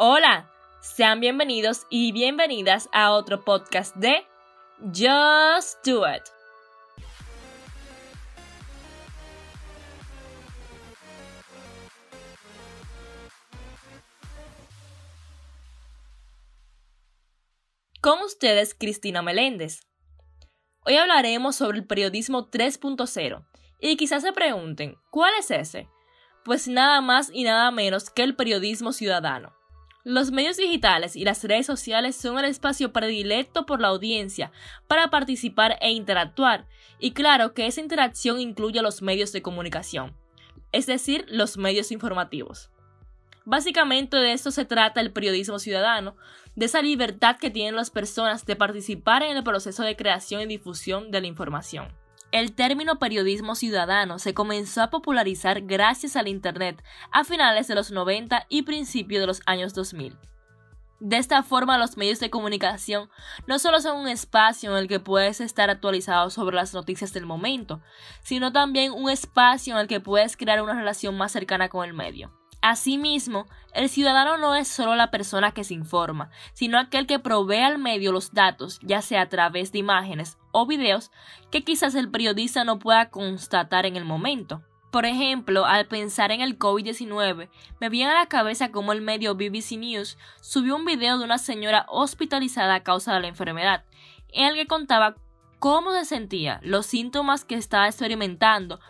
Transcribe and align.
Hola, 0.00 0.48
sean 0.80 1.18
bienvenidos 1.18 1.88
y 1.90 2.12
bienvenidas 2.12 2.88
a 2.92 3.10
otro 3.10 3.44
podcast 3.44 3.96
de 3.96 4.24
Just 4.94 5.84
Do 5.84 6.08
It. 6.08 6.22
Con 18.00 18.20
ustedes, 18.20 18.76
Cristina 18.78 19.20
Meléndez. 19.22 19.80
Hoy 20.84 20.94
hablaremos 20.94 21.56
sobre 21.56 21.78
el 21.78 21.88
periodismo 21.88 22.48
3.0 22.48 23.44
y 23.80 23.96
quizás 23.96 24.22
se 24.22 24.32
pregunten, 24.32 24.94
¿cuál 25.10 25.32
es 25.40 25.50
ese? 25.50 25.88
Pues 26.44 26.68
nada 26.68 27.00
más 27.00 27.30
y 27.32 27.42
nada 27.42 27.72
menos 27.72 28.10
que 28.10 28.22
el 28.22 28.36
periodismo 28.36 28.92
ciudadano. 28.92 29.57
Los 30.04 30.30
medios 30.30 30.56
digitales 30.56 31.16
y 31.16 31.24
las 31.24 31.42
redes 31.42 31.66
sociales 31.66 32.14
son 32.14 32.38
el 32.38 32.44
espacio 32.44 32.92
predilecto 32.92 33.66
por 33.66 33.80
la 33.80 33.88
audiencia 33.88 34.52
para 34.86 35.10
participar 35.10 35.76
e 35.80 35.90
interactuar, 35.90 36.66
y 37.00 37.10
claro 37.10 37.52
que 37.52 37.66
esa 37.66 37.80
interacción 37.80 38.40
incluye 38.40 38.80
los 38.80 39.02
medios 39.02 39.32
de 39.32 39.42
comunicación, 39.42 40.16
es 40.72 40.86
decir, 40.86 41.26
los 41.28 41.58
medios 41.58 41.90
informativos. 41.90 42.70
Básicamente 43.44 44.16
de 44.16 44.32
esto 44.32 44.50
se 44.50 44.64
trata 44.64 45.00
el 45.00 45.12
periodismo 45.12 45.58
ciudadano, 45.58 46.16
de 46.54 46.66
esa 46.66 46.80
libertad 46.80 47.36
que 47.36 47.50
tienen 47.50 47.76
las 47.76 47.90
personas 47.90 48.46
de 48.46 48.56
participar 48.56 49.22
en 49.22 49.36
el 49.36 49.42
proceso 49.42 49.82
de 49.82 49.96
creación 49.96 50.42
y 50.42 50.46
difusión 50.46 51.10
de 51.10 51.20
la 51.20 51.26
información. 51.26 51.88
El 52.30 52.52
término 52.52 52.98
periodismo 52.98 53.54
ciudadano 53.54 54.18
se 54.18 54.34
comenzó 54.34 54.82
a 54.82 54.90
popularizar 54.90 55.62
gracias 55.62 56.14
al 56.14 56.28
Internet 56.28 56.84
a 57.10 57.24
finales 57.24 57.68
de 57.68 57.74
los 57.74 57.90
90 57.90 58.44
y 58.50 58.62
principios 58.62 59.22
de 59.22 59.26
los 59.26 59.40
años 59.46 59.72
2000. 59.72 60.14
De 61.00 61.16
esta 61.16 61.42
forma, 61.42 61.78
los 61.78 61.96
medios 61.96 62.20
de 62.20 62.28
comunicación 62.28 63.08
no 63.46 63.58
solo 63.58 63.80
son 63.80 63.98
un 63.98 64.08
espacio 64.08 64.72
en 64.72 64.78
el 64.78 64.88
que 64.88 65.00
puedes 65.00 65.40
estar 65.40 65.70
actualizado 65.70 66.28
sobre 66.28 66.56
las 66.56 66.74
noticias 66.74 67.14
del 67.14 67.24
momento, 67.24 67.80
sino 68.22 68.52
también 68.52 68.92
un 68.92 69.08
espacio 69.08 69.74
en 69.74 69.80
el 69.80 69.88
que 69.88 70.00
puedes 70.00 70.36
crear 70.36 70.60
una 70.60 70.74
relación 70.74 71.16
más 71.16 71.32
cercana 71.32 71.70
con 71.70 71.86
el 71.86 71.94
medio. 71.94 72.37
Asimismo, 72.60 73.46
el 73.72 73.88
ciudadano 73.88 74.36
no 74.36 74.54
es 74.56 74.66
solo 74.66 74.96
la 74.96 75.10
persona 75.10 75.52
que 75.52 75.62
se 75.62 75.74
informa, 75.74 76.30
sino 76.54 76.78
aquel 76.78 77.06
que 77.06 77.20
provee 77.20 77.60
al 77.60 77.78
medio 77.78 78.10
los 78.10 78.32
datos, 78.32 78.80
ya 78.82 79.00
sea 79.00 79.22
a 79.22 79.28
través 79.28 79.70
de 79.70 79.78
imágenes 79.78 80.38
o 80.50 80.66
videos, 80.66 81.12
que 81.50 81.62
quizás 81.62 81.94
el 81.94 82.10
periodista 82.10 82.64
no 82.64 82.80
pueda 82.80 83.10
constatar 83.10 83.86
en 83.86 83.94
el 83.94 84.04
momento. 84.04 84.62
Por 84.90 85.04
ejemplo, 85.04 85.66
al 85.66 85.86
pensar 85.86 86.32
en 86.32 86.40
el 86.40 86.58
COVID-19, 86.58 87.48
me 87.78 87.88
viene 87.90 88.10
a 88.10 88.18
la 88.20 88.26
cabeza 88.26 88.72
cómo 88.72 88.92
el 88.92 89.02
medio 89.02 89.34
BBC 89.34 89.76
News 89.76 90.16
subió 90.40 90.74
un 90.74 90.84
video 90.84 91.18
de 91.18 91.24
una 91.24 91.38
señora 91.38 91.84
hospitalizada 91.88 92.74
a 92.74 92.82
causa 92.82 93.14
de 93.14 93.20
la 93.20 93.28
enfermedad, 93.28 93.84
en 94.32 94.46
el 94.46 94.54
que 94.54 94.66
contaba 94.66 95.14
cómo 95.58 95.92
se 95.92 96.06
sentía, 96.06 96.58
los 96.62 96.86
síntomas 96.86 97.44
que 97.44 97.54
estaba 97.54 97.86
experimentando, 97.86 98.80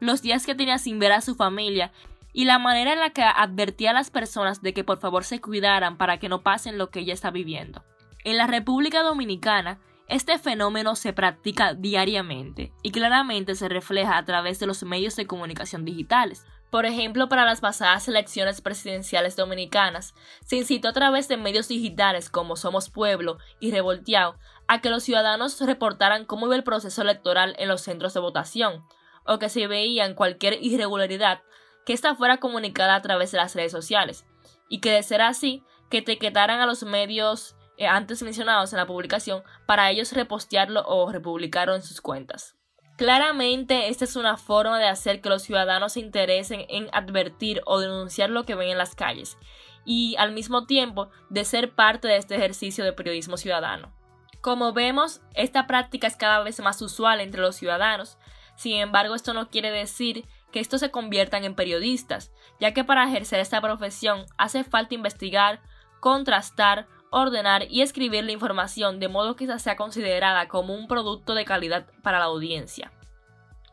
los 0.00 0.22
días 0.22 0.44
que 0.44 0.54
tenía 0.54 0.78
sin 0.78 0.98
ver 0.98 1.12
a 1.12 1.20
su 1.20 1.36
familia 1.36 1.92
y 2.34 2.44
la 2.44 2.58
manera 2.58 2.92
en 2.92 3.00
la 3.00 3.10
que 3.10 3.22
advertía 3.22 3.92
a 3.92 3.94
las 3.94 4.10
personas 4.10 4.60
de 4.60 4.74
que 4.74 4.84
por 4.84 4.98
favor 4.98 5.24
se 5.24 5.40
cuidaran 5.40 5.96
para 5.96 6.18
que 6.18 6.28
no 6.28 6.42
pasen 6.42 6.76
lo 6.76 6.90
que 6.90 7.00
ella 7.00 7.14
está 7.14 7.30
viviendo. 7.30 7.84
En 8.24 8.36
la 8.36 8.46
República 8.46 9.02
Dominicana, 9.02 9.80
este 10.08 10.38
fenómeno 10.38 10.96
se 10.96 11.12
practica 11.12 11.74
diariamente 11.74 12.72
y 12.82 12.90
claramente 12.90 13.54
se 13.54 13.68
refleja 13.68 14.18
a 14.18 14.24
través 14.24 14.58
de 14.58 14.66
los 14.66 14.82
medios 14.82 15.16
de 15.16 15.26
comunicación 15.26 15.84
digitales. 15.84 16.44
Por 16.70 16.86
ejemplo, 16.86 17.28
para 17.28 17.44
las 17.44 17.60
pasadas 17.60 18.08
elecciones 18.08 18.60
presidenciales 18.60 19.36
dominicanas, 19.36 20.14
se 20.44 20.56
incitó 20.56 20.88
a 20.88 20.92
través 20.92 21.28
de 21.28 21.36
medios 21.36 21.68
digitales 21.68 22.30
como 22.30 22.56
Somos 22.56 22.90
Pueblo 22.90 23.38
y 23.60 23.70
Revolteado 23.70 24.36
a 24.66 24.80
que 24.80 24.90
los 24.90 25.04
ciudadanos 25.04 25.60
reportaran 25.60 26.24
cómo 26.24 26.46
iba 26.46 26.56
el 26.56 26.64
proceso 26.64 27.02
electoral 27.02 27.54
en 27.58 27.68
los 27.68 27.82
centros 27.82 28.12
de 28.12 28.20
votación, 28.20 28.84
o 29.24 29.38
que 29.38 29.48
se 29.48 29.66
veían 29.68 30.14
cualquier 30.14 30.58
irregularidad 30.60 31.42
que 31.84 31.92
ésta 31.92 32.14
fuera 32.14 32.38
comunicada 32.38 32.94
a 32.94 33.02
través 33.02 33.32
de 33.32 33.38
las 33.38 33.54
redes 33.54 33.72
sociales, 33.72 34.26
y 34.68 34.80
que 34.80 34.90
de 34.90 35.02
ser 35.02 35.22
así, 35.22 35.62
que 35.90 35.98
etiquetaran 35.98 36.60
a 36.60 36.66
los 36.66 36.82
medios 36.82 37.56
eh, 37.76 37.86
antes 37.86 38.22
mencionados 38.22 38.72
en 38.72 38.78
la 38.78 38.86
publicación 38.86 39.42
para 39.66 39.90
ellos 39.90 40.12
repostearlo 40.12 40.84
o 40.86 41.10
republicarlo 41.10 41.74
en 41.74 41.82
sus 41.82 42.00
cuentas. 42.00 42.56
Claramente, 42.96 43.88
esta 43.88 44.04
es 44.04 44.14
una 44.14 44.36
forma 44.36 44.78
de 44.78 44.86
hacer 44.86 45.20
que 45.20 45.28
los 45.28 45.42
ciudadanos 45.42 45.94
se 45.94 46.00
interesen 46.00 46.64
en 46.68 46.88
advertir 46.92 47.60
o 47.66 47.80
denunciar 47.80 48.30
lo 48.30 48.44
que 48.44 48.54
ven 48.54 48.70
en 48.70 48.78
las 48.78 48.94
calles, 48.94 49.36
y 49.84 50.14
al 50.16 50.32
mismo 50.32 50.66
tiempo 50.66 51.10
de 51.28 51.44
ser 51.44 51.74
parte 51.74 52.06
de 52.06 52.16
este 52.16 52.36
ejercicio 52.36 52.84
de 52.84 52.92
periodismo 52.92 53.36
ciudadano. 53.36 53.92
Como 54.40 54.72
vemos, 54.72 55.22
esta 55.34 55.66
práctica 55.66 56.06
es 56.06 56.16
cada 56.16 56.40
vez 56.44 56.60
más 56.60 56.80
usual 56.82 57.20
entre 57.20 57.40
los 57.40 57.56
ciudadanos, 57.56 58.18
sin 58.56 58.76
embargo 58.76 59.14
esto 59.16 59.34
no 59.34 59.50
quiere 59.50 59.72
decir 59.72 60.28
que 60.54 60.60
estos 60.60 60.78
se 60.78 60.92
conviertan 60.92 61.42
en 61.42 61.56
periodistas, 61.56 62.30
ya 62.60 62.72
que 62.72 62.84
para 62.84 63.08
ejercer 63.08 63.40
esta 63.40 63.60
profesión 63.60 64.24
hace 64.38 64.62
falta 64.62 64.94
investigar, 64.94 65.60
contrastar, 65.98 66.86
ordenar 67.10 67.64
y 67.68 67.82
escribir 67.82 68.22
la 68.22 68.30
información 68.30 69.00
de 69.00 69.08
modo 69.08 69.34
que 69.34 69.58
sea 69.58 69.74
considerada 69.74 70.46
como 70.46 70.72
un 70.72 70.86
producto 70.86 71.34
de 71.34 71.44
calidad 71.44 71.86
para 72.04 72.20
la 72.20 72.26
audiencia. 72.26 72.92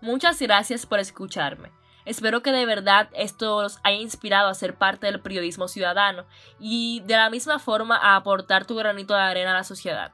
Muchas 0.01 0.41
gracias 0.41 0.87
por 0.87 0.97
escucharme. 0.97 1.71
Espero 2.03 2.41
que 2.41 2.51
de 2.51 2.65
verdad 2.65 3.09
esto 3.13 3.61
los 3.61 3.77
haya 3.83 4.01
inspirado 4.01 4.49
a 4.49 4.55
ser 4.55 4.73
parte 4.73 5.05
del 5.05 5.21
periodismo 5.21 5.67
ciudadano 5.67 6.25
y 6.59 7.01
de 7.01 7.15
la 7.15 7.29
misma 7.29 7.59
forma 7.59 7.95
a 7.95 8.15
aportar 8.15 8.65
tu 8.65 8.75
granito 8.75 9.13
de 9.13 9.21
arena 9.21 9.51
a 9.51 9.57
la 9.57 9.63
sociedad. 9.63 10.13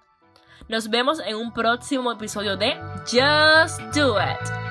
Nos 0.67 0.89
vemos 0.89 1.21
en 1.21 1.37
un 1.37 1.53
próximo 1.53 2.11
episodio 2.11 2.57
de 2.57 2.77
Just 3.05 3.79
Do 3.95 4.17
It. 4.21 4.66